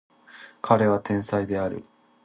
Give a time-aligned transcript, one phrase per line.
[0.63, 1.83] 彼は天才である